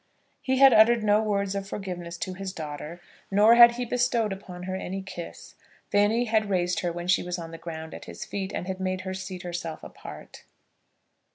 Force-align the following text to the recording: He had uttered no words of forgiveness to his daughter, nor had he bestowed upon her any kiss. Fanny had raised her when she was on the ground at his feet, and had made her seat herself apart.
He 0.41 0.57
had 0.57 0.73
uttered 0.73 1.03
no 1.03 1.21
words 1.21 1.53
of 1.53 1.67
forgiveness 1.67 2.17
to 2.17 2.33
his 2.33 2.53
daughter, 2.53 2.99
nor 3.29 3.53
had 3.53 3.73
he 3.73 3.85
bestowed 3.85 4.33
upon 4.33 4.63
her 4.63 4.75
any 4.75 5.03
kiss. 5.03 5.53
Fanny 5.91 6.25
had 6.25 6.49
raised 6.49 6.79
her 6.79 6.91
when 6.91 7.07
she 7.07 7.21
was 7.21 7.37
on 7.37 7.51
the 7.51 7.59
ground 7.59 7.93
at 7.93 8.05
his 8.05 8.25
feet, 8.25 8.51
and 8.51 8.65
had 8.65 8.79
made 8.79 9.01
her 9.01 9.13
seat 9.13 9.43
herself 9.43 9.83
apart. 9.83 10.43